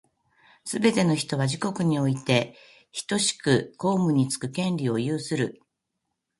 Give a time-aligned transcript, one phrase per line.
[0.65, 2.57] すべて人は、自国において
[2.91, 5.61] ひとしく公務につく権利を有する。